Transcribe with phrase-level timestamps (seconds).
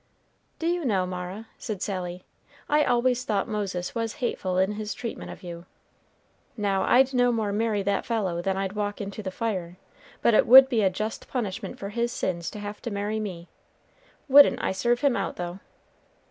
[0.57, 2.25] "Do you know, Mara," said Sally,
[2.67, 5.67] "I always thought Moses was hateful in his treatment of you?
[6.57, 9.77] Now I'd no more marry that fellow than I'd walk into the fire;
[10.23, 13.47] but it would be a just punishment for his sins to have to marry me!
[14.27, 15.59] Wouldn't I serve him out, though!"